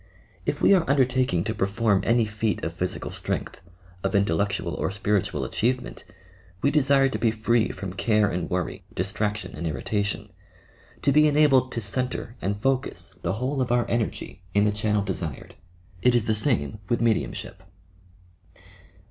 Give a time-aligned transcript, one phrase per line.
[0.47, 3.61] If we are undertaking to perform any feat of physical strength,
[4.03, 6.05] of intellectual or spiritual achievement,
[6.63, 10.31] we desire to be free from care and worry, distraction and irritation—
[11.03, 15.03] to be enabled to centre and focus the whole of our energy in the channel
[15.03, 15.53] desired.
[16.01, 17.57] It is the same with tcediumship.